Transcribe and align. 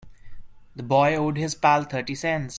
The 0.75 0.81
boy 0.81 1.13
owed 1.15 1.37
his 1.37 1.53
pal 1.53 1.83
thirty 1.83 2.15
cents. 2.15 2.49